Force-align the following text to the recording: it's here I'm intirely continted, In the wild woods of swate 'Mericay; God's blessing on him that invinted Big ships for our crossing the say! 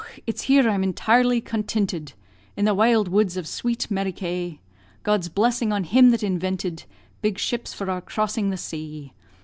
it's 0.25 0.41
here 0.45 0.67
I'm 0.67 0.83
intirely 0.83 1.41
continted, 1.45 2.13
In 2.57 2.65
the 2.65 2.73
wild 2.73 3.07
woods 3.07 3.37
of 3.37 3.45
swate 3.45 3.91
'Mericay; 3.91 4.57
God's 5.03 5.29
blessing 5.29 5.71
on 5.71 5.83
him 5.83 6.09
that 6.09 6.23
invinted 6.23 6.85
Big 7.21 7.37
ships 7.37 7.71
for 7.71 7.87
our 7.87 8.01
crossing 8.01 8.49
the 8.49 8.57
say! 8.57 9.13